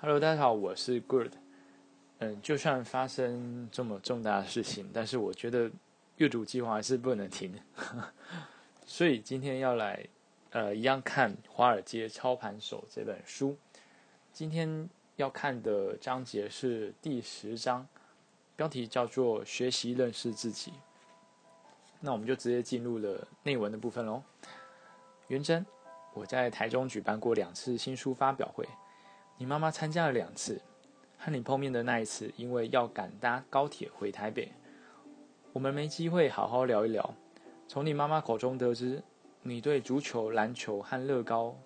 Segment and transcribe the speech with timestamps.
[0.00, 1.32] Hello，大家好，我是 Good。
[2.18, 5.68] 嗯，就算发生这么重大的事情，但是我觉得
[6.18, 7.52] 阅读计划还是不能停。
[8.86, 10.06] 所以今天要来，
[10.50, 13.56] 呃，一样看《华尔街操盘手》这本书。
[14.32, 17.84] 今天要看的章节是第十章，
[18.54, 20.74] 标题叫做“学习认识自己”。
[21.98, 24.22] 那我们就直接进入了内文的部分喽。
[25.26, 25.66] 元真，
[26.14, 28.64] 我在台中举办过两次新书发表会。
[29.40, 30.60] 你妈妈参加了两次，
[31.16, 34.50] 和你碰面的那一次，因为要赶搭高铁回台北，
[35.52, 37.14] 我们没机会好好聊一聊。
[37.68, 39.00] 从你妈妈口中得知，
[39.42, 41.56] 你对足球、篮球和乐高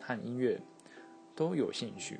[0.00, 0.60] 和音乐
[1.36, 2.18] 都有兴趣。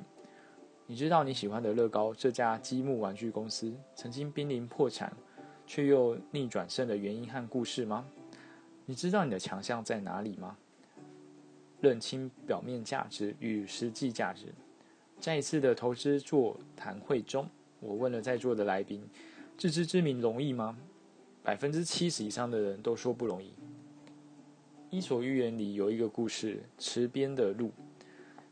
[0.87, 5.11] 你知道你喜欢的乐高这家积木玩具公司曾经濒临破产，
[5.67, 8.05] 却又逆转胜的原因和故事吗？
[8.85, 10.55] 你知道你的强项在哪里吗？
[11.81, 14.53] 认清表面价值与实际价值。
[15.21, 17.47] 在一次的投资座谈会中，
[17.79, 19.07] 我问了在座的来宾
[19.55, 20.75] ：“自知之明容易吗？”
[21.43, 23.49] 百分之七十以上的人都说不容易。
[24.89, 27.71] 《伊索寓言》里有一个故事：池边的鹿，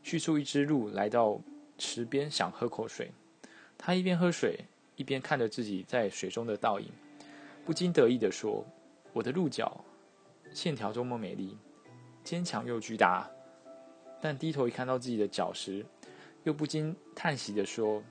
[0.04, 1.40] 叙述一只鹿来到
[1.76, 3.10] 池边想喝口水，
[3.76, 4.60] 它一边喝水，
[4.94, 6.86] 一边看着自己在水中的倒影，
[7.64, 8.64] 不禁得意地说
[9.12, 9.84] ：“我的鹿角
[10.54, 11.58] 线条多么美丽，
[12.22, 13.28] 坚强又巨大。”
[14.22, 15.84] 但低头一看到自己的脚时，
[16.44, 18.02] 又不禁叹息地说：“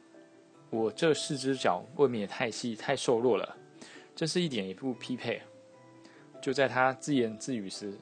[0.69, 3.58] 我这四只脚未免也太细、太瘦弱了，
[4.16, 5.41] 真是一点也不匹配。”
[6.41, 7.94] 就在他自言自语时，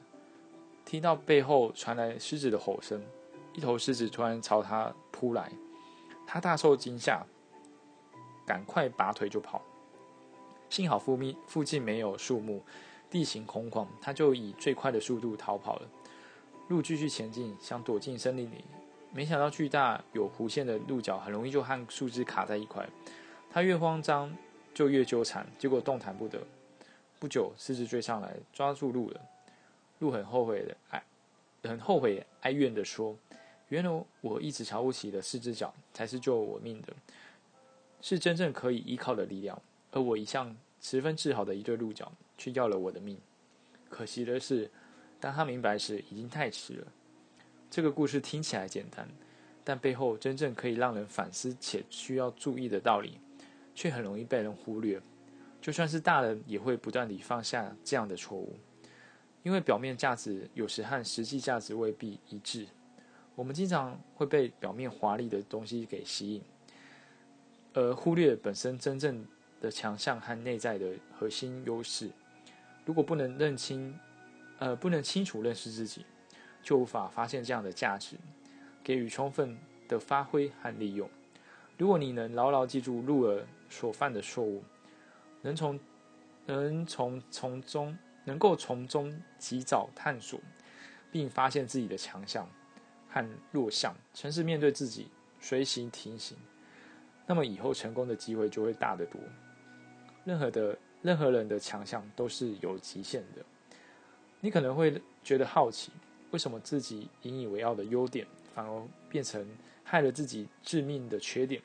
[0.84, 3.04] 听到背后传来狮子的吼声，
[3.52, 5.50] 一头狮子突然朝他扑来，
[6.26, 7.26] 他大受惊吓，
[8.46, 9.62] 赶快拔腿就跑。
[10.68, 12.62] 幸好附密附近没有树木，
[13.10, 15.88] 地形空旷，他就以最快的速度逃跑了。
[16.68, 18.64] 鹿继续前进，想躲进森林里。
[19.10, 22.88] 没想到巨大有弧线的鹿角很容易就和树枝卡在一块，
[23.50, 24.32] 他越慌张
[24.74, 26.40] 就越纠缠，结果动弹不得。
[27.18, 29.20] 不久，狮子追上来抓住鹿了。
[29.98, 31.02] 鹿很后悔的哀，
[31.64, 33.16] 很后悔哀怨的说
[33.70, 36.92] ：“原来我一直瞧不起的四只脚才是救我命的，
[38.00, 39.60] 是真正可以依靠的力量。
[39.90, 43.18] 而我一向十分自豪的一对鹿角，却要了我的命。
[43.90, 44.70] 可惜的是，
[45.18, 46.86] 当他明白时，已经太迟了。”
[47.70, 49.06] 这个故事听起来简单，
[49.62, 53.18] 但背后真正可以让人反思且需要注意的道理，
[53.74, 55.00] 却很容易被人忽略。
[55.60, 58.56] 就算是大人，也会不断地放下这样的错误，
[59.42, 62.66] 因为表面价值有时和实际价值未必一致。
[63.34, 66.42] 我们经常会被表面华丽的东西给吸引，
[67.74, 69.24] 而忽略本身真正
[69.60, 72.10] 的强项和内在的核心优势。
[72.86, 73.94] 如果不能认清，
[74.58, 76.06] 呃，不能清楚认识自己。
[76.68, 78.14] 就无法发现这样的价值，
[78.84, 79.56] 给予充分
[79.88, 81.08] 的发挥和利用。
[81.78, 84.62] 如果你能牢牢记住鹿儿所犯的错误，
[85.40, 85.80] 能从
[86.44, 90.38] 能从从中能够从中及早探索，
[91.10, 92.46] 并发现自己的强项
[93.08, 95.08] 和弱项，诚实面对自己，
[95.40, 96.36] 随行提醒，
[97.26, 99.18] 那么以后成功的机会就会大得多。
[100.22, 103.42] 任何的任何人的强项都是有极限的。
[104.40, 105.90] 你可能会觉得好奇。
[106.30, 109.46] 为什么自己引以为傲的优点，反而变成
[109.82, 111.62] 害了自己致命的缺点？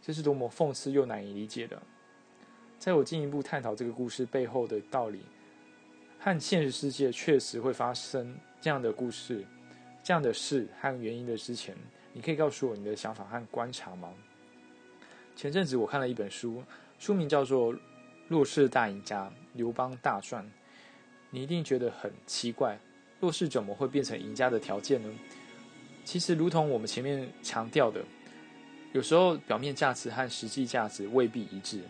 [0.00, 1.80] 这是多么讽刺又难以理解的！
[2.78, 5.20] 在我进一步探讨这个故事背后的道理，
[6.18, 9.44] 和现实世界确实会发生这样的故事、
[10.02, 11.76] 这样的事和原因的之前，
[12.12, 14.12] 你可以告诉我你的想法和观察吗？
[15.36, 16.64] 前阵子我看了一本书，
[16.98, 17.72] 书名叫做
[18.26, 20.44] 《弱势大赢家：刘邦大赚》，
[21.30, 22.76] 你一定觉得很奇怪。
[23.22, 25.08] 弱势怎么会变成赢家的条件呢？
[26.04, 28.02] 其实，如同我们前面强调的，
[28.92, 31.80] 有时候表面价值和实际价值未必一致。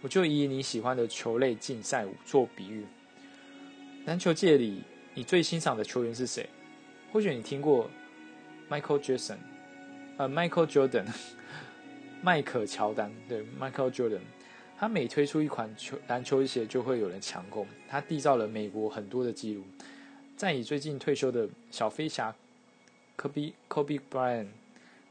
[0.00, 2.84] 我就以你喜欢的球类竞赛做比喻，
[4.06, 4.82] 篮球界里
[5.14, 6.48] 你最欣赏的球员是谁？
[7.12, 7.88] 或许你听过
[8.68, 9.36] Michael Jackson，
[10.16, 11.06] 呃，Michael Jordan，
[12.20, 14.22] 迈克乔丹，对，Michael Jordan，
[14.76, 19.62] 他每推出一款球篮球鞋，就会有人抢购，他缔造了美国很多的记录。
[20.36, 22.34] 再以最近退休的小飞侠
[23.14, 24.48] 科比 Kobe Bryant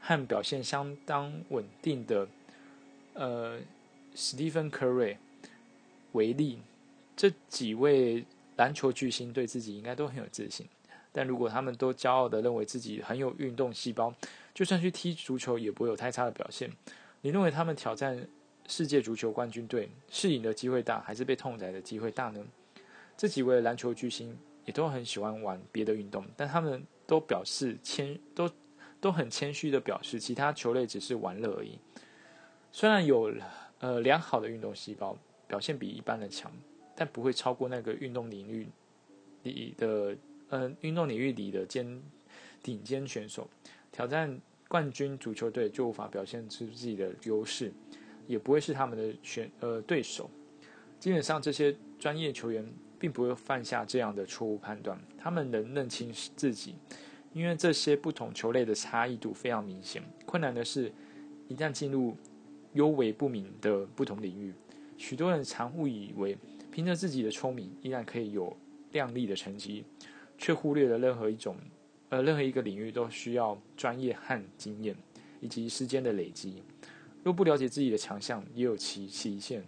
[0.00, 2.28] 和表现相当稳定的
[3.14, 3.58] 呃
[4.14, 5.16] Stephen Curry
[6.12, 6.58] 为例，
[7.16, 8.24] 这几位
[8.56, 10.66] 篮球巨星对自己应该都很有自信。
[11.12, 14.14] 但如果他们都骄傲的认为自己很有运动细胞，
[14.52, 16.70] 就算去踢足球也不会有太差的表现。
[17.22, 18.26] 你认为他们挑战
[18.66, 22.44] 世界足球冠军队是赢的机会大，还是被痛宰的机会大呢？
[23.16, 24.36] 这几位篮球巨星。
[24.64, 28.50] 也都很喜欢玩别的运动，但他们都表示谦都
[29.00, 31.78] 都很谦虚的表示，其他球类只是玩乐而已。
[32.70, 33.34] 虽然有
[33.80, 35.16] 呃良好的运动细胞，
[35.46, 36.50] 表现比一般人强，
[36.94, 38.66] 但不会超过那个运动领域
[39.42, 40.16] 里的
[40.48, 42.02] 呃运动领域里的尖
[42.62, 43.48] 顶尖选手。
[43.90, 47.72] 挑战冠军足球队就无法表现出自己的优势，
[48.26, 50.30] 也不会是他们的选呃对手。
[50.98, 52.64] 基本上，这些专业球员
[53.02, 56.76] 并不会犯下这样的错误判断，他们能认清自己。
[57.32, 60.00] 因为这些不同球类的差异度非常明显。
[60.24, 60.92] 困难的是，
[61.48, 62.16] 一旦进入
[62.74, 64.54] 优为不明的不同领域，
[64.96, 66.38] 许多人常误以为
[66.70, 68.56] 凭着自己的聪明依然可以有
[68.92, 69.84] 亮丽的成绩，
[70.38, 71.56] 却忽略了任何一种
[72.10, 74.94] 呃任何一个领域都需要专业和经验
[75.40, 76.62] 以及时间的累积。
[77.24, 79.64] 若不了解自己的强项，也有其极限。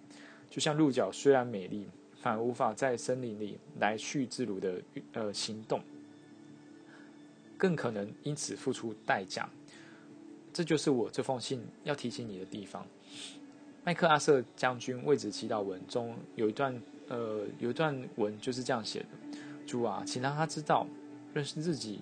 [0.49, 1.89] 就像鹿角虽然美丽，
[2.25, 4.81] 反而无法在森林里来去自如的
[5.13, 5.79] 呃行动。
[7.59, 9.47] 更可能因此付出代价，
[10.51, 12.87] 这就是我这封信要提醒你的地方。
[13.85, 16.75] 麦克阿瑟将军为子祈祷文中有一段，
[17.09, 19.07] 呃，有一段文就是这样写的
[19.69, 20.87] ：“主啊，请让他知道，
[21.35, 22.01] 认识自己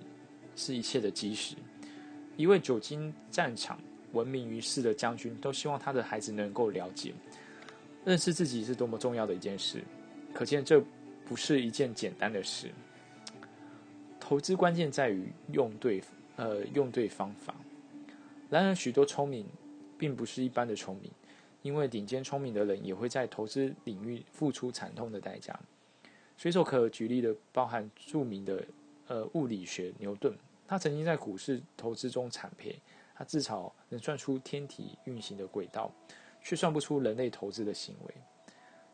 [0.55, 1.57] 是一切的基石。”
[2.39, 3.77] 一位久经战场、
[4.13, 7.13] 闻名于世的将军，都希望他的孩子能够了解，
[8.05, 9.83] 认识自己是多么重要的一件事。
[10.35, 10.83] 可见，这
[11.25, 12.71] 不是一件简单的事。
[14.19, 16.03] 投资关键在于用对，
[16.37, 17.55] 呃，用对方法。
[18.49, 19.47] 然而，许多聪明
[19.99, 21.11] 并不是一般的聪明，
[21.63, 25.59] 因为顶尖聪明的人也会在投资领域付出惨痛的代价。
[26.37, 28.65] 随手可举例的包含著名的
[29.07, 30.37] 呃物理学牛顿，
[30.67, 32.81] 他曾经在股市投资中惨赔，
[33.15, 35.93] 他至少能算出天体运行的轨道，
[36.43, 38.15] 却算不出人类投资的行为。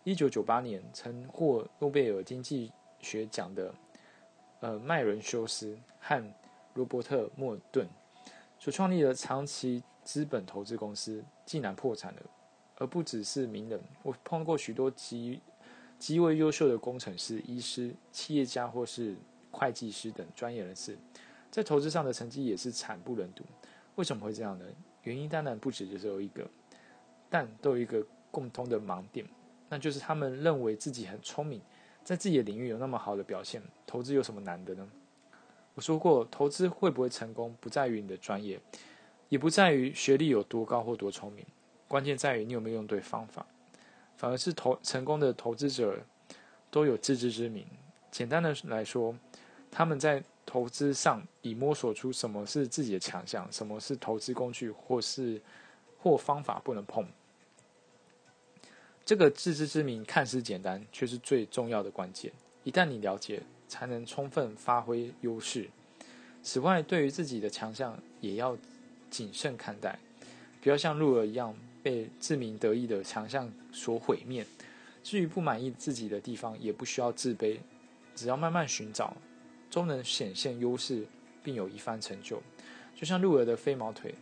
[0.09, 3.75] 一九九八年曾获诺贝尔经济学奖的。
[4.61, 6.35] 呃，麦伦修斯和
[6.73, 7.87] 罗伯特莫顿
[8.59, 12.23] 所创立的长期资本投资公司竟然破产了，
[12.77, 13.79] 而不只是名人。
[14.03, 15.39] 我碰过许多极
[15.99, 19.15] 极为优秀的工程师、医师、企业家或是
[19.51, 20.97] 会计师等专业人士，
[21.51, 23.45] 在投资上的成绩也是惨不忍睹。
[23.97, 24.65] 为什么会这样呢？
[25.03, 26.49] 原因当然不止只有一个，
[27.29, 29.25] 但都有一个共通的盲点，
[29.69, 31.61] 那就是他们认为自己很聪明。
[32.05, 34.89] 在自己的领域有那么好的表现，投资有什么难的呢？
[35.75, 38.59] 我说过，投资会不会成功，不在于你的专业，
[39.29, 41.45] 也不在于学历有多高或多聪明，
[41.87, 43.45] 关键在于你有没有用对方法。
[44.17, 45.97] 反而是投成功的投资者
[46.71, 47.67] 都有自知之明。
[48.11, 49.15] 简单的来说，
[49.71, 55.41] 他们在投资上已摸索出什么是自己的强项，什么是投资工具或是
[55.99, 57.07] 或方法不能碰。
[59.09, 62.31] 这个自知之明看似简单，却是最重要的关键。
[62.63, 65.67] 一旦你了解，才能充分发挥优势。
[66.43, 68.55] 此外，对于自己的强项，也要
[69.09, 69.99] 谨慎看待，
[70.61, 74.45] 不要像鹿儿一样被自鸣得意的强项所毁灭。
[75.03, 77.57] 至于不满意自己的地方，也不需要自卑，
[78.15, 79.17] 只要慢慢寻找，
[79.71, 81.07] 终能显现优势，
[81.43, 82.43] 并有一番成就。
[82.95, 84.15] 就像鹿儿的飞毛腿。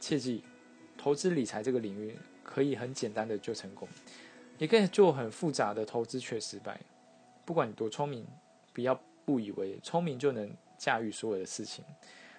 [0.00, 0.42] 切记，
[0.96, 2.16] 投资理财这个领域。
[2.52, 3.86] 可以很简单的就成功，
[4.58, 6.80] 也可以做很复杂的投资却失败。
[7.44, 8.26] 不管你多聪明，
[8.72, 11.84] 不要误以为聪明就能驾驭所有的事情。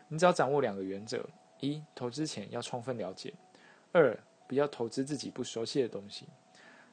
[0.10, 1.26] 你只要掌握两个原则：
[1.62, 3.32] 一、投资前要充分了解；
[3.94, 6.26] 二、不要投资自己不熟悉的东西。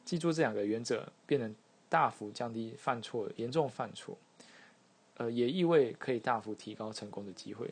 [0.04, 1.52] 记住这两个原则，便能
[1.88, 4.16] 大幅降低犯错、严重犯错，
[5.16, 7.68] 呃，也意味可以大幅提高成功的机会。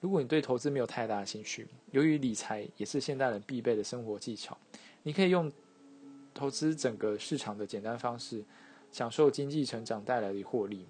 [0.00, 4.56] 如果你对投资没有太大的兴趣，由于理财也是现代人必备的生活技巧，
[5.02, 5.50] 你可以用
[6.32, 8.44] 投资整个市场的简单方式，
[8.92, 10.86] 享受经济成长带来的获利，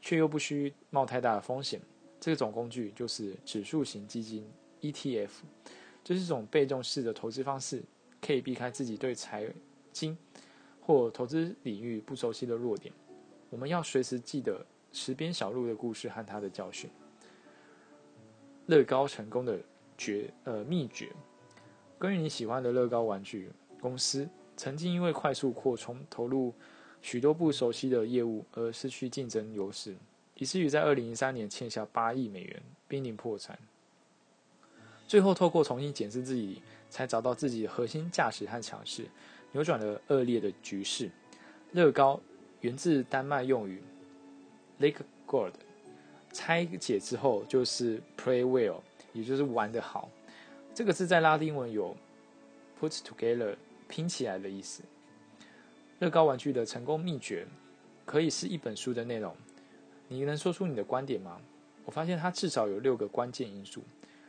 [0.00, 1.80] 却又不需冒太大的风险。
[2.18, 4.48] 这种工具就是指数型基金
[4.80, 5.28] （ETF），
[6.02, 7.82] 这是一种被动式的投资方式，
[8.22, 9.46] 可以避开自己对财
[9.92, 10.16] 经
[10.80, 12.92] 或投资领域不熟悉的弱点。
[13.50, 16.88] 我们要随时记得池边小路的故事和他的教训。
[18.66, 19.58] 乐高成功的
[19.96, 21.10] 诀呃秘诀，
[21.98, 26.52] 关于你喜欢的乐高玩具公司，曾经因为快速扩充，投入
[27.00, 29.94] 许多不熟悉的业务而失去竞争优势，
[30.34, 33.58] 以至于在二零一三年欠下八亿美元，濒临破产。
[35.06, 39.06] 最后透过重新检视自己，才找到自己的核心价值和强势，
[39.52, 41.08] 扭转了恶劣的局势。
[41.70, 42.20] 乐高
[42.62, 43.80] 源自丹麦用语
[44.80, 45.52] “Lake God”。
[46.36, 48.76] 拆解之后就是 play well，
[49.14, 50.10] 也就是玩得好。
[50.74, 51.96] 这个字在拉丁文有
[52.78, 53.56] put together
[53.88, 54.82] 拼起来的意思。
[56.00, 57.46] 乐高玩具的成功秘诀
[58.04, 59.34] 可以是一本书的内容。
[60.08, 61.40] 你能说出你的观点吗？
[61.86, 63.82] 我发现它至少有六个关键因素。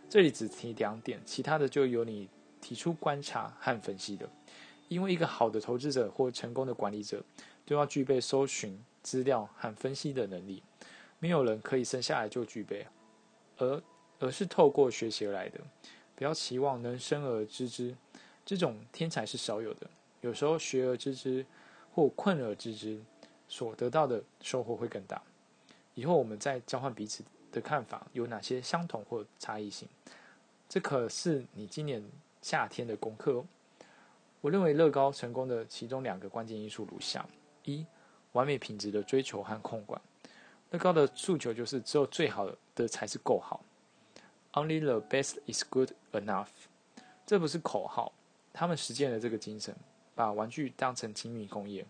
[0.08, 2.30] 这里只提两点，其他的就由你
[2.62, 4.30] 提出观察和分析的。
[4.88, 7.22] 因为一个好的投资者或成功的管理者，
[7.66, 10.64] 都要具备搜寻资料和分析的能力。
[11.20, 12.86] 没有人可以生下来就具备，
[13.58, 13.82] 而
[14.20, 15.60] 而是透过学习而来的。
[16.16, 17.96] 不要期望能生而知之，
[18.46, 19.88] 这种天才是少有的。
[20.22, 21.46] 有时候学而知之
[21.94, 23.00] 或困而知之，
[23.48, 25.22] 所得到的收获会更大。
[25.94, 29.88] 以后我们再交换彼此的看法，有哪些相同或差异性？
[30.70, 32.04] 这可是你今年
[32.42, 33.46] 夏天的功课哦。
[34.42, 37.28] 我认为乐高成功的其中两个关键因素如下：
[37.64, 37.86] 一、
[38.34, 40.00] 完美品质的追求和控管。
[40.72, 43.64] 乐高的诉求就是只有最好的才是够好
[44.54, 46.48] ，Only the best is good enough。
[47.26, 48.12] 这不是口号，
[48.54, 49.76] 他们实践了这个精神，
[50.14, 51.86] 把玩具当成精密工业。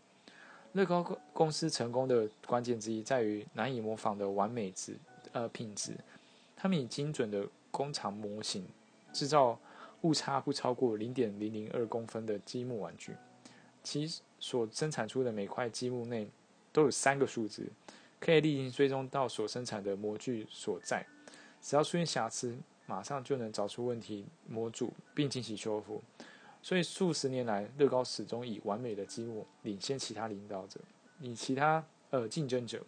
[0.74, 1.04] 乐高
[1.34, 4.98] 公司成功的关键之一在于难以模仿的完美质
[5.32, 5.96] 呃品质。
[6.56, 8.68] 他们以精准的工厂模型
[9.14, 9.60] 制造。
[10.02, 13.16] 误差不超过零点零零二公分的积木玩具，
[13.82, 14.08] 其
[14.40, 16.30] 所生产出的每块积木内
[16.72, 17.68] 都有三个数字，
[18.20, 21.06] 可以立即追踪到所生产的模具所在。
[21.62, 26.02] 只要出现瑕疵，马上就能找出问题模组并进行修复。
[26.62, 30.80] 所以数十年来，乐高始终以完美的积木领先其他领导者，
[31.20, 32.84] 以其他呃竞争者。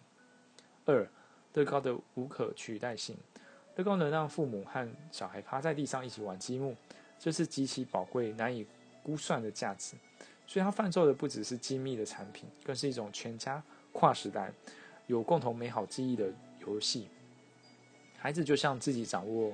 [0.86, 1.08] 二，
[1.54, 3.16] 乐高的无可取代性，
[3.76, 6.76] 乐高能让父母和小孩趴在地上一起玩积木。
[7.18, 8.66] 这是极其宝贵、难以
[9.04, 9.96] 估算的价值，
[10.48, 14.54] 所以它贩售的不只是精密的产品，更是一种全家跨时代、
[15.10, 17.08] 有共同美好记忆的游戏。
[18.18, 19.52] 孩子就像自己掌握，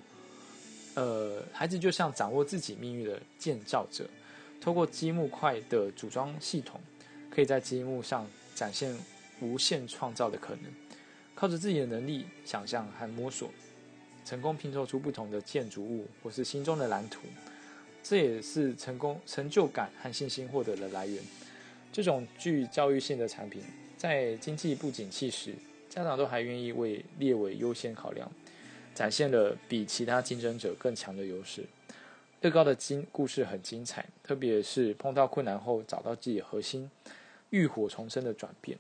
[0.96, 4.06] 呃，孩子就像掌握自己命运的建造者，
[4.60, 6.82] 透过积木块的组装系统，
[7.30, 8.94] 可以在积木上展现
[9.40, 10.64] 无限创造的可能，
[11.34, 13.50] 靠着自己的能力、想象和摸索，
[14.26, 17.22] 成功拼凑出不同的建筑物或是心中的蓝图。
[18.04, 21.24] 这也是成功成就感和信心获得的来源。
[21.92, 23.64] 这种具教育性的产品，
[23.98, 25.56] 在经济不景气时，
[25.90, 28.30] 家长都还愿意为列为优先考量，
[28.94, 31.64] 展现了比其他竞争者更强的优势。
[32.42, 36.92] 乐高的精故事很精彩，特别是碰到困难后找到自己核心，
[37.50, 38.78] 浴火重生的转变。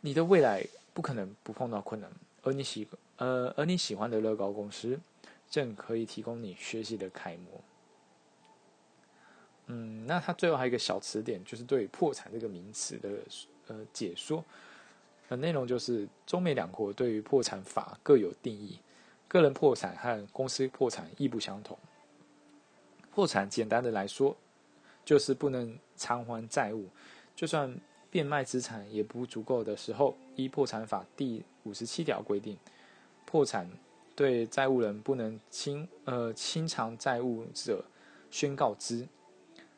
[0.00, 2.10] 你的未来不可能不碰到困难，
[2.42, 4.98] 而你喜呃而你喜欢的乐高公司，
[5.48, 7.60] 正可以提供你学习的楷模。
[9.66, 13.10] 嗯，那它最后还有一个小词典，就是对破产这个名词的
[13.70, 14.44] 呃解说。
[15.28, 18.80] 呃，内容就是中美两国对于破产法各有定义，
[19.28, 21.78] 个人破产和公司破产亦不相同。
[23.14, 24.36] 破产简单的来说，
[25.04, 26.88] 就是不能偿还债务，
[27.36, 27.72] 就算
[28.10, 32.58] 变卖资产也不足够的时候，依破产法第五十七条规定，
[33.24, 33.70] 破产
[34.16, 37.84] 对债务人不能清呃清偿债务者
[38.32, 39.06] 宣告之。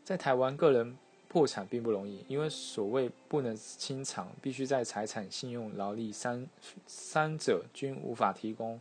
[0.02, 0.96] 在台湾，个人
[1.32, 6.46] 破产并不容易，因为所谓不能清偿，必须在财产、信用、劳力三
[6.86, 8.78] 三者均无法提供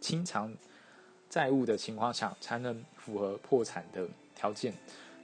[0.00, 0.52] 清偿
[1.30, 4.74] 债务的情况下，才能符合破产的条件。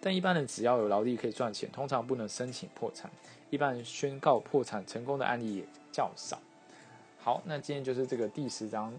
[0.00, 3.10] 但一般人只要有劳力可以赚钱，通常不能申请破产。
[3.50, 6.38] 一般人宣告破产成功的案例也较少。
[7.18, 8.94] 好，那今天就是这个第十章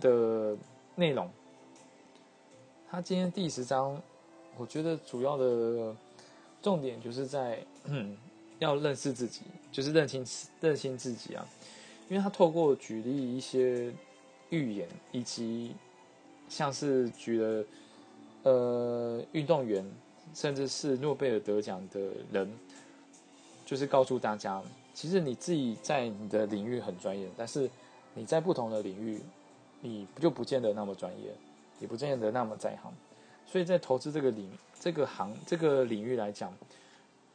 [0.00, 0.56] 的
[0.96, 1.30] 内容。
[2.90, 4.02] 他今天第十章。
[4.60, 5.94] 我觉得主要的
[6.62, 7.58] 重点就是在
[8.58, 10.24] 要认识自己，就是认清
[10.60, 11.46] 认清自己啊。
[12.08, 13.92] 因为他透过举例一些
[14.50, 15.74] 预言，以及
[16.48, 17.64] 像是举了
[18.44, 19.84] 呃运动员，
[20.34, 22.00] 甚至是诺贝尔得奖的
[22.32, 22.50] 人，
[23.66, 24.62] 就是告诉大家，
[24.94, 27.70] 其实你自己在你的领域很专业，但是
[28.14, 29.20] 你在不同的领域，
[29.82, 31.34] 你不就不见得那么专业，
[31.78, 32.92] 也不见得那么在行。
[33.50, 36.52] 所以在投资这个领这个行这个领域来讲，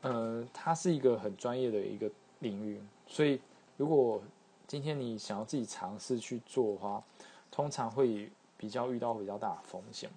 [0.01, 2.79] 呃，它是一个很专业的一个领域。
[3.07, 3.41] 所以，
[3.77, 4.21] 如果
[4.67, 7.03] 今天你想要自己尝试去做的话，
[7.49, 10.07] 通常会比较遇到比较大的风险。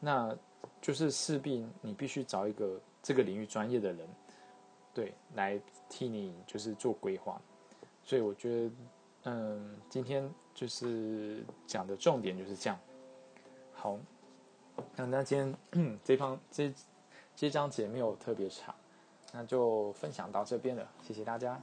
[0.00, 0.34] 那
[0.80, 4.08] 就是势必你必须找一个这个领域专业的人，
[4.94, 7.38] 对，来替你就是做规划。
[8.02, 8.70] 所以我觉得，
[9.24, 12.78] 嗯，今天就是讲的重点就是这样。
[13.74, 13.98] 好。
[14.96, 15.38] 那那今
[15.72, 16.72] 天 这方这
[17.34, 18.74] 这章节没有特别长，
[19.32, 21.60] 那就分享到这边了，谢谢大家。